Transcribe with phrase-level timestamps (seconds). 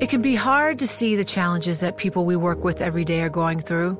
[0.00, 3.20] It can be hard to see the challenges that people we work with every day
[3.20, 3.96] are going through.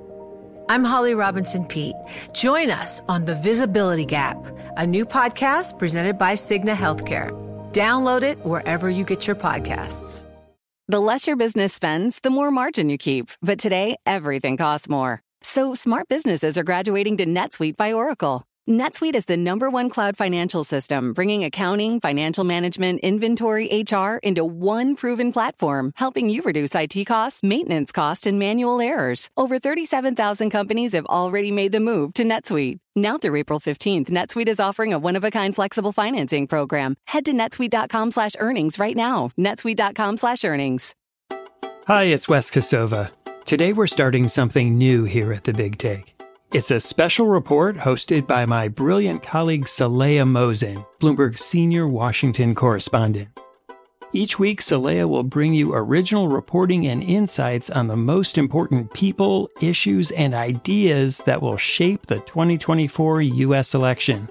[0.68, 1.94] I'm Holly Robinson Peete.
[2.32, 4.36] Join us on The Visibility Gap,
[4.76, 7.30] a new podcast presented by Cigna Healthcare.
[7.72, 10.24] Download it wherever you get your podcasts.
[10.88, 13.30] The less your business spends, the more margin you keep.
[13.40, 15.22] But today, everything costs more.
[15.42, 18.42] So smart businesses are graduating to NetSuite by Oracle.
[18.68, 24.42] NetSuite is the number one cloud financial system, bringing accounting, financial management, inventory, HR into
[24.42, 29.28] one proven platform, helping you reduce IT costs, maintenance costs, and manual errors.
[29.36, 32.78] Over 37,000 companies have already made the move to NetSuite.
[32.96, 36.96] Now through April 15th, NetSuite is offering a one-of-a-kind flexible financing program.
[37.08, 39.30] Head to netsuite.com slash earnings right now.
[39.38, 40.94] netsuite.com slash earnings.
[41.86, 43.10] Hi, it's Wes Kosova.
[43.44, 46.14] Today we're starting something new here at The Big Take.
[46.54, 53.28] It's a special report hosted by my brilliant colleague Saleha Mohsin, Bloomberg's senior Washington correspondent.
[54.12, 59.50] Each week, Saleha will bring you original reporting and insights on the most important people,
[59.60, 63.74] issues, and ideas that will shape the 2024 U.S.
[63.74, 64.28] election,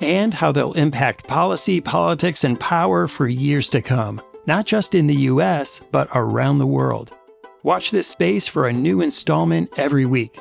[0.00, 5.06] and how they'll impact policy, politics, and power for years to come, not just in
[5.06, 7.12] the U.S., but around the world.
[7.62, 10.36] Watch this space for a new installment every week.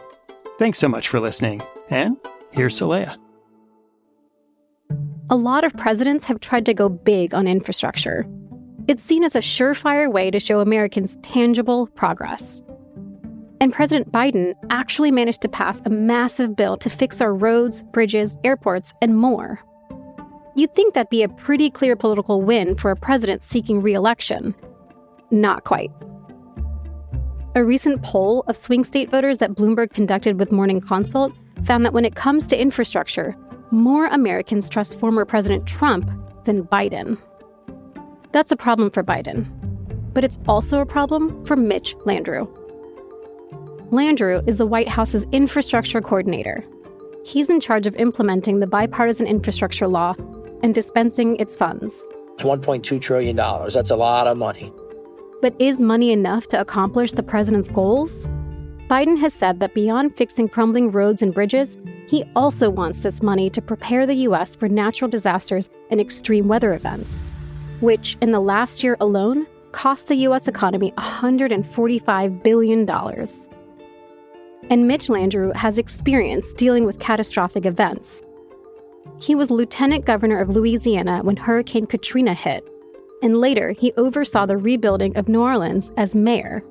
[0.60, 1.62] Thanks so much for listening.
[1.90, 2.18] And
[2.52, 3.16] here's Saleha.
[5.30, 8.28] A lot of presidents have tried to go big on infrastructure.
[8.90, 12.62] It's seen as a surefire way to show Americans tangible progress.
[13.62, 18.36] And President Biden actually managed to pass a massive bill to fix our roads, bridges,
[18.44, 19.62] airports, and more.
[20.58, 24.54] You'd think that'd be a pretty clear political win for a president seeking re election.
[25.32, 25.92] Not quite.
[27.55, 31.33] A recent poll of swing state voters that Bloomberg conducted with Morning Consult
[31.64, 33.36] found that when it comes to infrastructure,
[33.72, 36.11] more Americans trust former President Trump
[36.45, 37.17] than Biden.
[38.33, 39.47] That's a problem for Biden,
[40.14, 42.47] but it's also a problem for Mitch Landrieu.
[43.89, 46.64] Landrieu is the White House's infrastructure coordinator.
[47.25, 50.14] He's in charge of implementing the bipartisan infrastructure law
[50.61, 52.08] and dispensing its funds.
[52.36, 53.36] It's $1.2 trillion.
[53.36, 54.71] That's a lot of money.
[55.42, 58.27] But is money enough to accomplish the president's goals?
[58.89, 61.77] Biden has said that beyond fixing crumbling roads and bridges,
[62.08, 64.55] he also wants this money to prepare the U.S.
[64.55, 67.30] for natural disasters and extreme weather events,
[67.80, 70.48] which in the last year alone cost the U.S.
[70.48, 72.89] economy $145 billion.
[74.70, 78.23] And Mitch Landrieu has experience dealing with catastrophic events.
[79.21, 82.67] He was lieutenant governor of Louisiana when Hurricane Katrina hit
[83.22, 86.64] and later he oversaw the rebuilding of New Orleans as mayor.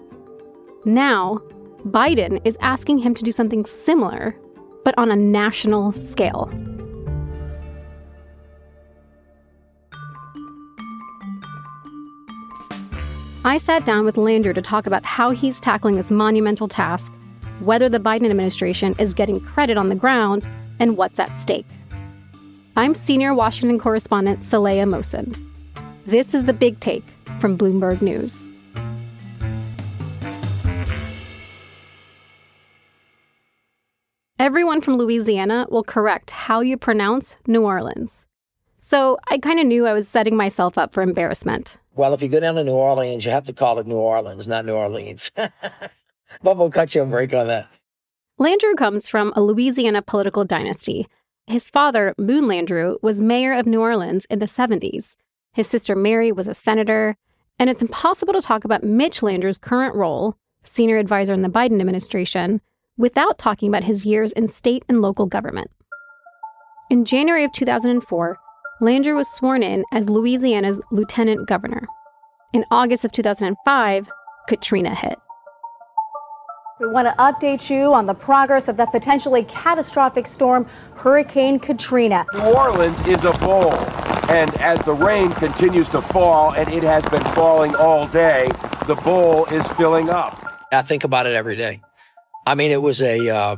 [0.84, 1.40] Now,
[1.86, 4.36] Biden is asking him to do something similar,
[4.84, 6.50] but on a national scale.
[13.44, 17.12] I sat down with Landrieu to talk about how he's tackling this monumental task,
[17.60, 20.46] whether the Biden administration is getting credit on the ground,
[20.80, 21.66] and what's at stake.
[22.76, 25.47] I'm senior Washington correspondent Saleha Mohsin.
[26.08, 27.04] This is the big take
[27.38, 28.50] from Bloomberg News.
[34.38, 38.26] Everyone from Louisiana will correct how you pronounce New Orleans.
[38.78, 41.76] So I kind of knew I was setting myself up for embarrassment.
[41.94, 44.48] Well, if you go down to New Orleans, you have to call it New Orleans,
[44.48, 45.30] not New Orleans.
[45.36, 47.68] but we'll cut you a break on that.
[48.40, 51.06] Landrieu comes from a Louisiana political dynasty.
[51.46, 55.14] His father, Moon Landrieu, was mayor of New Orleans in the 70s
[55.58, 57.16] his sister Mary was a senator.
[57.58, 61.80] And it's impossible to talk about Mitch Landrieu's current role, senior advisor in the Biden
[61.80, 62.60] administration,
[62.96, 65.68] without talking about his years in state and local government.
[66.90, 68.38] In January of 2004,
[68.80, 71.88] Landrieu was sworn in as Louisiana's lieutenant governor.
[72.52, 74.08] In August of 2005,
[74.48, 75.18] Katrina hit.
[76.78, 82.24] We want to update you on the progress of that potentially catastrophic storm, Hurricane Katrina.
[82.32, 83.72] New Orleans is a bowl,
[84.28, 88.48] and as the rain continues to fall, and it has been falling all day,
[88.86, 90.44] the bowl is filling up.
[90.72, 91.80] I think about it every day.
[92.46, 93.56] I mean, it was a uh,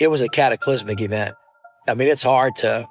[0.00, 1.34] it was a cataclysmic event.
[1.86, 2.86] I mean, it's hard to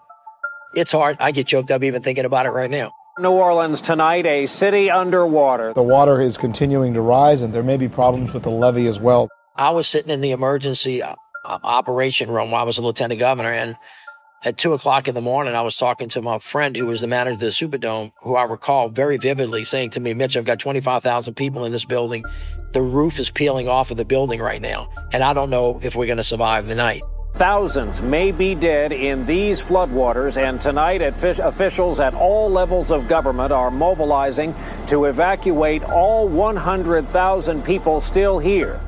[0.76, 1.18] it's hard.
[1.20, 2.92] I get choked up even thinking about it right now.
[3.20, 5.74] New Orleans tonight, a city underwater.
[5.74, 9.00] The water is continuing to rise, and there may be problems with the levee as
[9.00, 9.28] well.
[9.56, 13.52] I was sitting in the emergency uh, operation room while I was a lieutenant governor,
[13.52, 13.76] and
[14.44, 17.08] at two o'clock in the morning, I was talking to my friend who was the
[17.08, 20.60] manager of the Superdome, who I recall very vividly saying to me, Mitch, I've got
[20.60, 22.24] 25,000 people in this building.
[22.72, 25.96] The roof is peeling off of the building right now, and I don't know if
[25.96, 27.02] we're going to survive the night.
[27.34, 33.52] Thousands may be dead in these floodwaters, and tonight officials at all levels of government
[33.52, 34.56] are mobilizing
[34.88, 38.80] to evacuate all 100,000 people still here.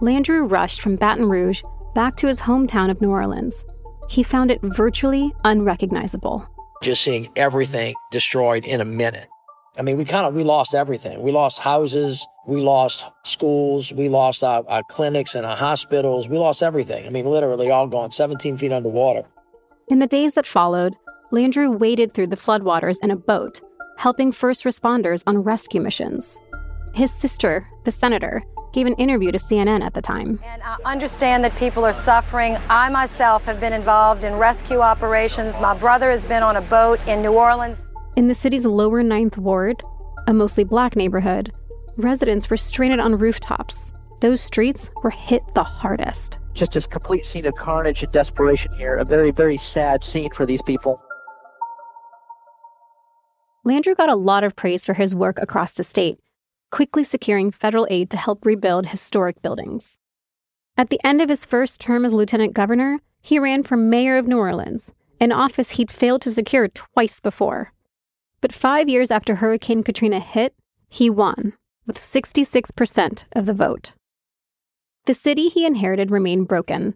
[0.00, 1.62] Landrieu rushed from Baton Rouge
[1.94, 3.64] back to his hometown of New Orleans.
[4.10, 6.44] He found it virtually unrecognizable.
[6.82, 9.28] Just seeing everything destroyed in a minute.
[9.78, 11.22] I mean, we kind of we lost everything.
[11.22, 16.28] We lost houses, we lost schools, we lost our, our clinics and our hospitals.
[16.28, 17.06] We lost everything.
[17.06, 19.22] I mean, literally all gone, 17 feet underwater.
[19.86, 20.96] In the days that followed,
[21.32, 23.60] Landrieu waded through the floodwaters in a boat,
[23.96, 26.36] helping first responders on rescue missions.
[26.94, 28.42] His sister, the senator,
[28.72, 30.40] gave an interview to CNN at the time.
[30.44, 32.56] And I understand that people are suffering.
[32.68, 35.60] I myself have been involved in rescue operations.
[35.60, 37.78] My brother has been on a boat in New Orleans.
[38.16, 39.82] In the city's lower Ninth Ward,
[40.26, 41.52] a mostly black neighborhood,
[41.96, 43.92] residents were stranded on rooftops.
[44.20, 46.38] Those streets were hit the hardest.
[46.52, 48.96] Just a complete scene of carnage and desperation here.
[48.96, 51.00] A very, very sad scene for these people.
[53.66, 56.18] Landrieu got a lot of praise for his work across the state,
[56.70, 59.98] quickly securing federal aid to help rebuild historic buildings.
[60.76, 64.26] At the end of his first term as lieutenant governor, he ran for mayor of
[64.26, 67.72] New Orleans, an office he'd failed to secure twice before.
[68.40, 70.54] But five years after Hurricane Katrina hit,
[70.88, 71.52] he won
[71.86, 73.92] with 66% of the vote.
[75.06, 76.94] The city he inherited remained broken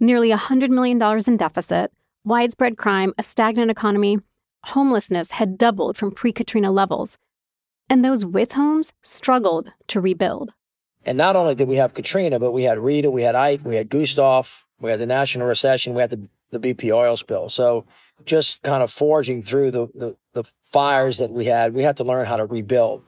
[0.00, 1.92] nearly $100 million in deficit,
[2.24, 4.18] widespread crime, a stagnant economy,
[4.64, 7.18] homelessness had doubled from pre Katrina levels,
[7.88, 10.52] and those with homes struggled to rebuild.
[11.04, 13.76] And not only did we have Katrina, but we had Rita, we had Ike, we
[13.76, 17.48] had Gustav, we had the national recession, we had the, the BP oil spill.
[17.48, 17.84] So
[18.24, 22.04] just kind of forging through the, the, the fires that we had, we had to
[22.04, 23.02] learn how to rebuild.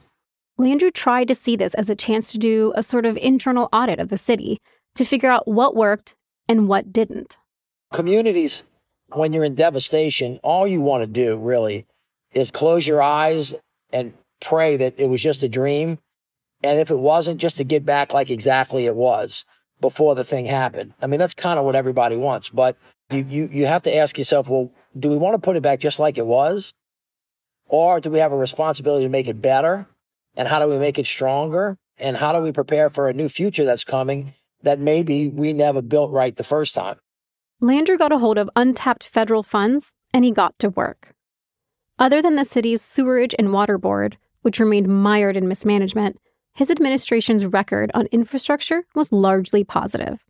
[0.59, 3.99] Landrieu tried to see this as a chance to do a sort of internal audit
[3.99, 4.61] of the city
[4.95, 6.15] to figure out what worked
[6.49, 7.37] and what didn't.
[7.93, 8.63] Communities,
[9.13, 11.87] when you're in devastation, all you want to do really
[12.33, 13.55] is close your eyes
[13.93, 15.99] and pray that it was just a dream.
[16.63, 19.45] And if it wasn't, just to get back like exactly it was
[19.81, 20.95] before the thing happened.
[21.03, 22.49] I mean, that's kind of what everybody wants.
[22.49, 22.77] But
[23.11, 25.81] you, you, you have to ask yourself, well, do we want to put it back
[25.81, 26.73] just like it was?
[27.67, 29.87] Or do we have a responsibility to make it better?
[30.37, 31.77] And how do we make it stronger?
[31.99, 35.83] And how do we prepare for a new future that's coming that maybe we never
[35.83, 36.97] built right the first time?
[37.63, 41.15] Landrieu got a hold of untapped federal funds and he got to work.
[41.99, 46.21] Other than the city's sewerage and water board, which remained mired in mismanagement,
[46.55, 50.23] his administration's record on infrastructure was largely positive.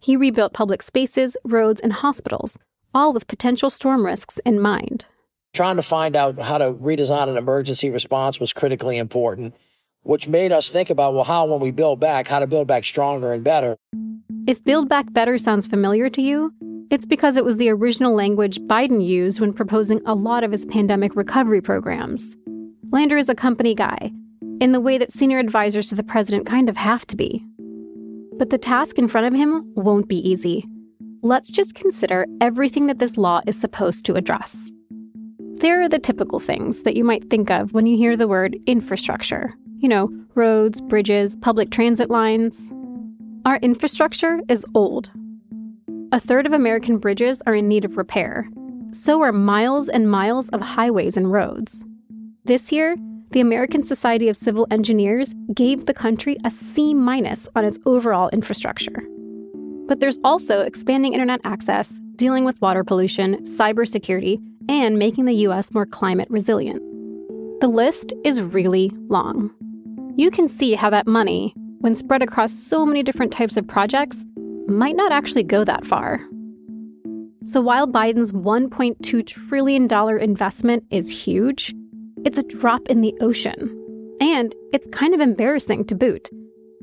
[0.00, 2.58] He rebuilt public spaces, roads, and hospitals,
[2.94, 5.04] all with potential storm risks in mind.
[5.52, 9.54] Trying to find out how to redesign an emergency response was critically important,
[10.02, 12.86] which made us think about well, how, when we build back, how to build back
[12.86, 13.76] stronger and better.
[14.46, 16.52] If Build Back Better sounds familiar to you,
[16.90, 20.64] it's because it was the original language Biden used when proposing a lot of his
[20.66, 22.36] pandemic recovery programs.
[22.90, 24.12] Landrieu is a company guy,
[24.60, 27.44] in the way that senior advisors to the president kind of have to be.
[28.38, 30.66] But the task in front of him won't be easy.
[31.22, 34.70] Let's just consider everything that this law is supposed to address.
[35.58, 38.56] There are the typical things that you might think of when you hear the word
[38.66, 39.54] infrastructure.
[39.78, 42.70] You know, roads, bridges, public transit lines.
[43.44, 45.10] Our infrastructure is old.
[46.12, 48.48] A third of American bridges are in need of repair.
[48.92, 51.84] So are miles and miles of highways and roads.
[52.46, 52.96] This year,
[53.32, 58.28] the American Society of Civil Engineers gave the country a C minus on its overall
[58.28, 59.02] infrastructure.
[59.88, 65.74] But there's also expanding internet access, dealing with water pollution, cybersecurity, and making the US
[65.74, 66.80] more climate resilient.
[67.60, 69.50] The list is really long.
[70.16, 74.24] You can see how that money, when spread across so many different types of projects,
[74.68, 76.20] might not actually go that far.
[77.44, 81.74] So while Biden's $1.2 trillion investment is huge,
[82.26, 83.72] it's a drop in the ocean.
[84.20, 86.28] And it's kind of embarrassing to boot.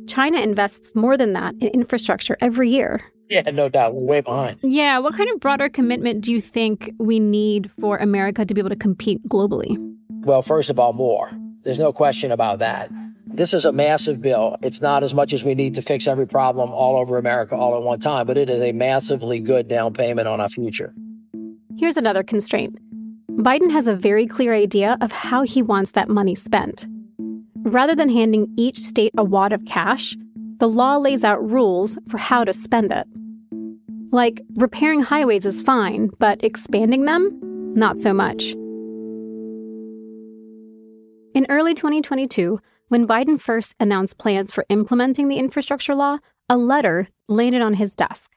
[0.08, 3.02] China invests more than that in infrastructure every year.
[3.30, 3.94] Yeah, no doubt.
[3.94, 4.60] We're way behind.
[4.64, 5.00] Yeah.
[5.00, 8.70] What kind of broader commitment do you think we need for America to be able
[8.70, 9.76] to compete globally?
[10.22, 11.30] Well, first of all, more.
[11.64, 12.90] There's no question about that.
[13.26, 14.56] This is a massive bill.
[14.62, 17.76] It's not as much as we need to fix every problem all over America all
[17.76, 20.94] at one time, but it is a massively good down payment on our future.
[21.78, 22.78] Here's another constraint
[23.38, 26.86] Biden has a very clear idea of how he wants that money spent.
[27.64, 30.16] Rather than handing each state a wad of cash,
[30.60, 33.08] the law lays out rules for how to spend it.
[34.12, 37.40] Like, repairing highways is fine, but expanding them?
[37.76, 38.52] Not so much.
[41.34, 42.60] In early 2022,
[42.90, 47.96] when Biden first announced plans for implementing the infrastructure law, a letter landed on his
[47.96, 48.32] desk.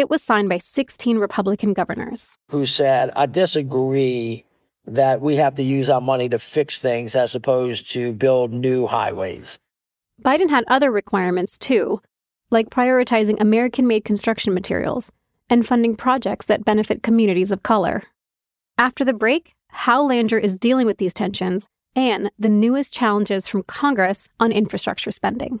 [0.00, 2.38] It was signed by 16 Republican governors.
[2.48, 4.46] Who said, I disagree
[4.86, 8.86] that we have to use our money to fix things as opposed to build new
[8.86, 9.58] highways.
[10.24, 12.00] Biden had other requirements too,
[12.50, 15.12] like prioritizing American made construction materials
[15.50, 18.04] and funding projects that benefit communities of color.
[18.78, 23.64] After the break, how Landrieu is dealing with these tensions and the newest challenges from
[23.64, 25.60] Congress on infrastructure spending.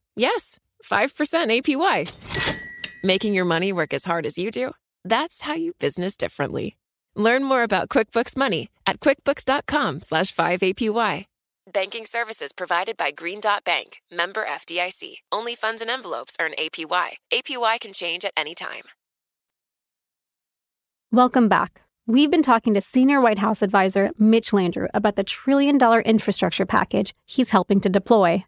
[0.15, 2.63] Yes, 5% APY.
[3.03, 4.71] Making your money work as hard as you do?
[5.05, 6.77] That's how you business differently.
[7.15, 11.25] Learn more about QuickBooks Money at quickbooks.com slash 5APY.
[11.71, 15.17] Banking services provided by Green Dot Bank, member FDIC.
[15.31, 17.11] Only funds and envelopes earn APY.
[17.31, 18.83] APY can change at any time.
[21.11, 21.81] Welcome back.
[22.07, 26.65] We've been talking to senior White House advisor Mitch Landrieu about the trillion dollar infrastructure
[26.65, 28.43] package he's helping to deploy.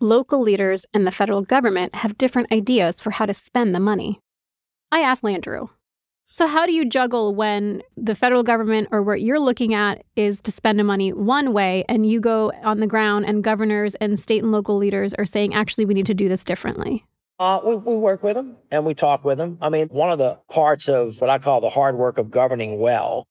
[0.00, 4.20] Local leaders and the federal government have different ideas for how to spend the money.
[4.92, 5.70] I asked Landrieu,
[6.28, 10.40] so, how do you juggle when the federal government or what you're looking at is
[10.40, 14.18] to spend the money one way and you go on the ground and governors and
[14.18, 17.06] state and local leaders are saying, actually, we need to do this differently?
[17.38, 19.56] Uh, we, we work with them and we talk with them.
[19.62, 22.80] I mean, one of the parts of what I call the hard work of governing
[22.80, 23.28] well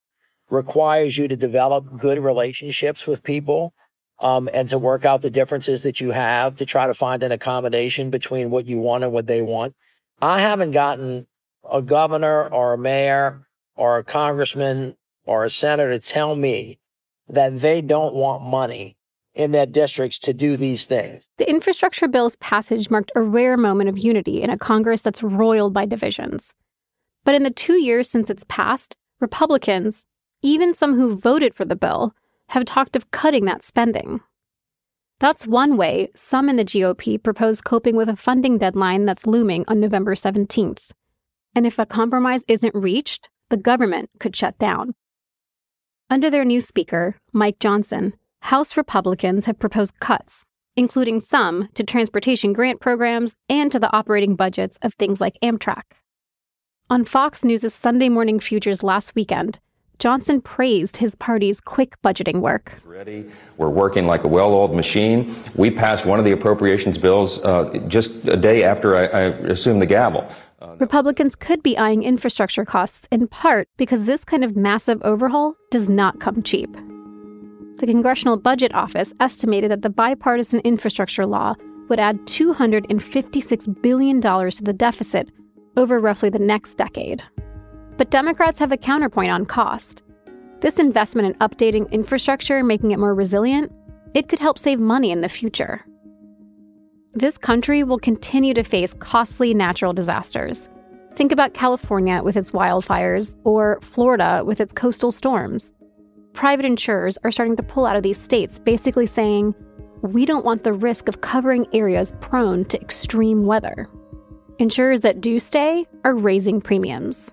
[0.50, 3.74] requires you to develop good relationships with people
[4.20, 7.32] um, and to work out the differences that you have to try to find an
[7.32, 9.76] accommodation between what you want and what they want.
[10.22, 11.28] I haven't gotten
[11.70, 14.96] a governor or a mayor or a congressman
[15.26, 16.80] or a senator to tell me
[17.28, 18.96] that they don't want money
[19.34, 21.28] in their districts to do these things.
[21.38, 25.74] The infrastructure bill's passage marked a rare moment of unity in a Congress that's roiled
[25.74, 26.56] by divisions.
[27.26, 30.06] But in the two years since it's passed, Republicans,
[30.42, 32.14] even some who voted for the bill,
[32.50, 34.22] have talked of cutting that spending.
[35.20, 39.64] That's one way some in the GOP propose coping with a funding deadline that's looming
[39.68, 40.92] on November 17th.
[41.56, 44.94] And if a compromise isn't reached, the government could shut down.
[46.10, 52.54] Under their new Speaker, Mike Johnson, House Republicans have proposed cuts, including some to transportation
[52.54, 55.84] grant programs and to the operating budgets of things like Amtrak.
[56.90, 59.60] On Fox News' Sunday Morning Futures last weekend,
[60.00, 62.82] Johnson praised his party's quick budgeting work.
[62.86, 63.26] Ready.
[63.58, 65.34] We're working like a well oiled machine.
[65.56, 69.82] We passed one of the appropriations bills uh, just a day after I, I assumed
[69.82, 70.30] the gavel.
[70.80, 75.90] Republicans could be eyeing infrastructure costs in part because this kind of massive overhaul does
[75.90, 76.72] not come cheap.
[77.78, 81.56] The Congressional Budget Office estimated that the bipartisan infrastructure law
[81.90, 85.30] would add $256 billion to the deficit
[85.78, 87.24] over roughly the next decade.
[87.98, 90.02] But Democrats have a counterpoint on cost.
[90.60, 93.72] This investment in updating infrastructure, and making it more resilient,
[94.14, 95.86] it could help save money in the future
[97.16, 100.68] this country will continue to face costly natural disasters.
[101.14, 105.74] Think about California with its wildfires, or Florida with its coastal storms.
[106.34, 109.56] Private insurers are starting to pull out of these states, basically saying,
[110.02, 113.88] we don't want the risk of covering areas prone to extreme weather.
[114.60, 117.32] Insurers that do stay are raising premiums.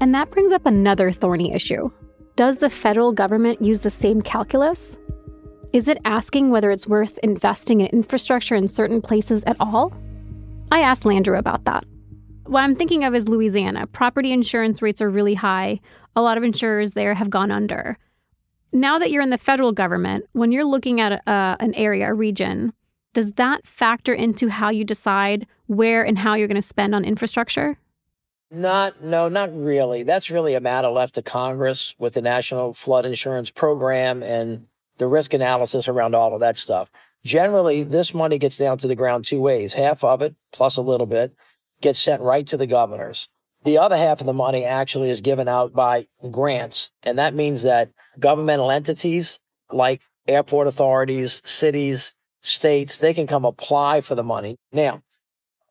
[0.00, 1.90] And that brings up another thorny issue.
[2.36, 4.96] Does the federal government use the same calculus?
[5.72, 9.92] Is it asking whether it's worth investing in infrastructure in certain places at all?
[10.70, 11.84] I asked Landrieu about that.
[12.46, 13.86] what I'm thinking of is Louisiana.
[13.88, 15.80] Property insurance rates are really high.
[16.16, 17.98] A lot of insurers there have gone under.
[18.72, 22.14] Now that you're in the federal government, when you're looking at a, an area, a
[22.14, 22.72] region,
[23.14, 27.04] does that factor into how you decide where and how you're going to spend on
[27.04, 27.78] infrastructure?
[28.50, 30.04] Not, no, not really.
[30.04, 35.06] That's really a matter left to Congress with the National Flood Insurance Program and the
[35.06, 36.90] risk analysis around all of that stuff.
[37.24, 39.74] Generally, this money gets down to the ground two ways.
[39.74, 41.34] Half of it, plus a little bit,
[41.80, 43.28] gets sent right to the governors.
[43.64, 46.90] The other half of the money actually is given out by grants.
[47.02, 49.40] And that means that governmental entities
[49.70, 54.56] like airport authorities, cities, states, they can come apply for the money.
[54.72, 55.02] Now,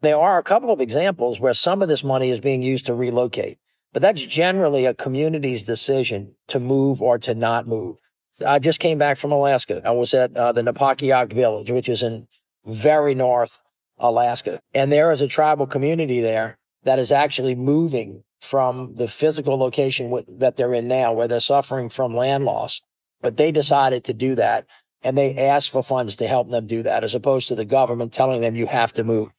[0.02, 2.94] there are a couple of examples where some of this money is being used to
[2.94, 3.58] relocate,
[3.94, 7.98] but that's generally a community's decision to move or to not move.
[8.46, 9.82] I just came back from Alaska.
[9.84, 12.28] I was at uh, the Napakiak village, which is in
[12.66, 13.60] very north
[13.98, 14.60] Alaska.
[14.74, 20.12] And there is a tribal community there that is actually moving from the physical location
[20.12, 22.82] w- that they're in now, where they're suffering from land loss.
[23.22, 24.68] But they decided to do that
[25.02, 28.14] and they asked for funds to help them do that, as opposed to the government
[28.14, 29.30] telling them you have to move.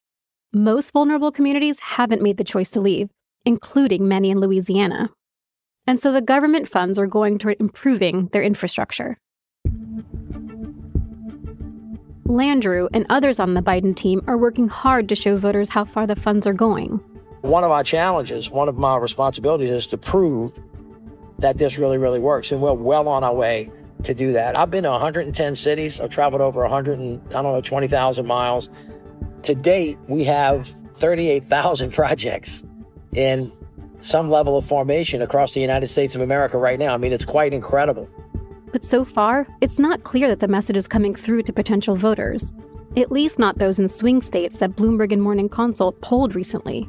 [0.54, 3.10] Most vulnerable communities haven't made the choice to leave,
[3.44, 5.10] including many in Louisiana.
[5.86, 9.18] And so the government funds are going toward improving their infrastructure.
[12.24, 16.06] Landrieu and others on the Biden team are working hard to show voters how far
[16.06, 16.92] the funds are going.
[17.42, 20.52] One of our challenges, one of my responsibilities is to prove
[21.40, 22.52] that this really, really works.
[22.52, 23.70] And we're well on our way
[24.04, 24.56] to do that.
[24.56, 26.00] I've been to 110 cities.
[26.00, 28.70] I've traveled over 100 and, I don't know, 20,000 miles.
[29.44, 32.64] To date, we have 38,000 projects
[33.14, 33.52] in
[34.00, 36.94] some level of formation across the United States of America right now.
[36.94, 38.08] I mean, it's quite incredible.
[38.72, 42.52] But so far, it's not clear that the message is coming through to potential voters,
[42.96, 46.88] at least not those in swing states that Bloomberg and Morning Consult polled recently.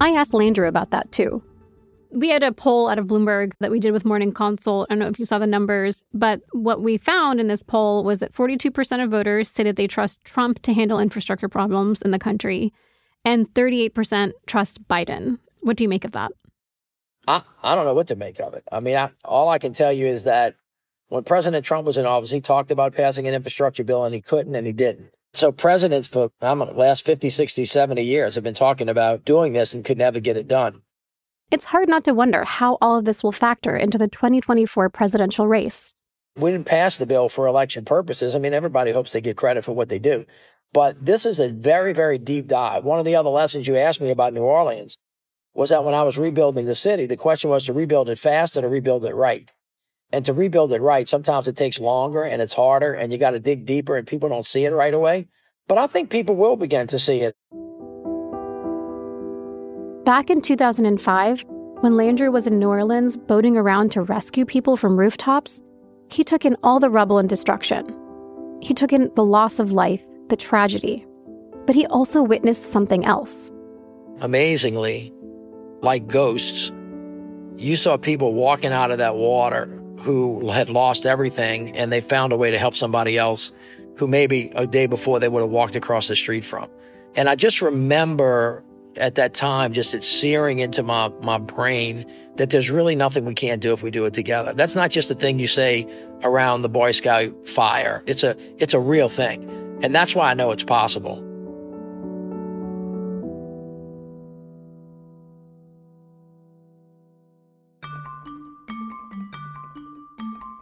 [0.00, 1.42] I asked Landrieu about that too.
[2.10, 4.86] We had a poll out of Bloomberg that we did with Morning Consult.
[4.88, 8.02] I don't know if you saw the numbers, but what we found in this poll
[8.02, 12.10] was that 42% of voters say that they trust Trump to handle infrastructure problems in
[12.10, 12.72] the country,
[13.24, 15.38] and 38% trust Biden.
[15.60, 16.32] What do you make of that?
[17.26, 18.64] I, I don't know what to make of it.
[18.72, 20.56] I mean, I, all I can tell you is that
[21.08, 24.22] when President Trump was in office, he talked about passing an infrastructure bill and he
[24.22, 25.10] couldn't and he didn't.
[25.34, 29.24] So presidents for I don't know, last 50, 60, 70 years have been talking about
[29.24, 30.82] doing this and could never get it done.
[31.50, 35.46] It's hard not to wonder how all of this will factor into the 2024 presidential
[35.46, 35.94] race.
[36.36, 38.34] We didn't pass the bill for election purposes.
[38.34, 40.26] I mean, everybody hopes they get credit for what they do.
[40.74, 42.84] But this is a very, very deep dive.
[42.84, 44.98] One of the other lessons you asked me about New Orleans
[45.54, 48.54] was that when I was rebuilding the city, the question was to rebuild it fast
[48.54, 49.50] or to rebuild it right.
[50.12, 53.30] And to rebuild it right, sometimes it takes longer and it's harder and you got
[53.30, 55.28] to dig deeper and people don't see it right away.
[55.66, 57.34] But I think people will begin to see it.
[60.08, 61.44] Back in 2005,
[61.80, 65.60] when Landrieu was in New Orleans boating around to rescue people from rooftops,
[66.08, 67.94] he took in all the rubble and destruction.
[68.62, 71.04] He took in the loss of life, the tragedy.
[71.66, 73.52] But he also witnessed something else.
[74.22, 75.12] Amazingly,
[75.82, 76.72] like ghosts,
[77.58, 79.66] you saw people walking out of that water
[79.98, 83.52] who had lost everything and they found a way to help somebody else
[83.96, 86.66] who maybe a day before they would have walked across the street from.
[87.14, 88.64] And I just remember
[88.96, 92.04] at that time, just it's searing into my, my brain
[92.36, 94.52] that there's really nothing we can't do if we do it together.
[94.54, 95.86] That's not just a thing you say
[96.22, 98.02] around the Boy Scout fire.
[98.06, 99.48] It's a, it's a real thing.
[99.82, 101.24] And that's why I know it's possible.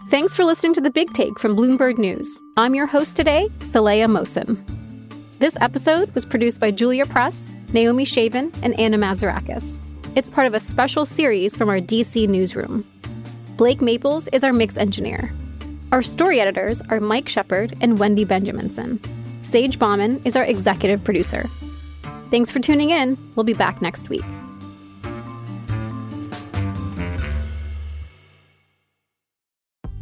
[0.08, 2.40] Thanks for listening to The Big Take from Bloomberg News.
[2.56, 4.85] I'm your host today, Saleha Mohsin.
[5.38, 9.78] This episode was produced by Julia Press, Naomi Shavin, and Anna Mazarakis.
[10.14, 12.90] It's part of a special series from our DC newsroom.
[13.58, 15.30] Blake Maples is our mix engineer.
[15.92, 18.98] Our story editors are Mike Shepard and Wendy Benjaminson.
[19.44, 21.50] Sage Bauman is our executive producer.
[22.30, 23.18] Thanks for tuning in.
[23.34, 24.24] We'll be back next week.